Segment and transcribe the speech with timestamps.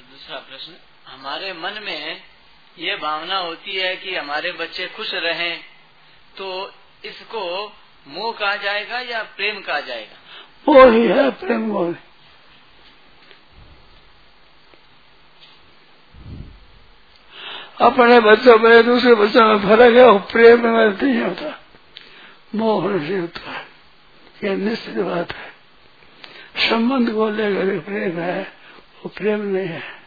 [0.00, 0.72] दूसरा प्रश्न,
[1.06, 2.22] हमारे मन में
[2.78, 5.60] ये भावना होती है कि हमारे बच्चे खुश रहें
[6.36, 6.74] तो
[7.04, 7.72] इसको
[8.06, 10.16] मोह कहा जाएगा या प्रेम कहा जाएगा?
[10.68, 11.94] वो ही है प्रेम मोह
[17.80, 21.62] अपने बच्चों में, दूसरे बच्चों में फ़र्क है, वो प्रेम में नहीं होता।
[22.54, 23.66] मोह नहीं होता। है
[24.44, 25.52] ये निश्चित बात है।
[26.70, 28.57] संबंध को लेकर प्रेम है।
[29.08, 30.02] वो प्रेम नहीं है।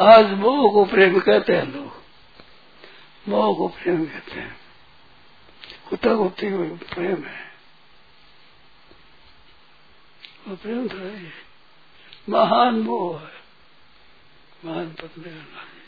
[0.00, 2.02] आज मोह को प्रेम कहते हैं लोग।
[3.30, 4.60] मोह को प्रेम कहते हैं।
[5.90, 7.52] कुत्ता कुत्ती को प्रेम है।
[10.48, 11.28] वो प्रेम थोड़ा ही
[12.28, 13.42] महान मोह है।
[14.64, 15.87] महान पत्नी का हो।